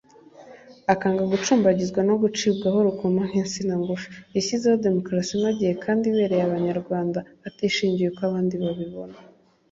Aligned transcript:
akanga 0.93 1.23
gucumbagizwa 1.31 2.01
no 2.09 2.15
gucibwaho 2.21 2.77
urukoma 2.79 3.21
nk’insina 3.29 3.73
ngufi; 3.81 4.09
Yashyizeho 4.35 4.75
demokarasi 4.85 5.31
inogeye 5.37 5.73
kandi 5.83 6.03
ibereye 6.11 6.43
abanyarwanda 6.45 7.19
atishingiye 7.47 8.07
uko 8.11 8.21
abandi 8.29 8.55
babibona 8.63 9.17